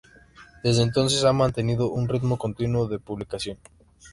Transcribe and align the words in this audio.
Desde 0.63 0.81
entonces 0.81 1.23
ha 1.25 1.31
mantenido 1.31 1.91
un 1.91 2.09
ritmo 2.09 2.39
continuo 2.39 2.87
de 2.87 2.97
publicación. 2.97 3.59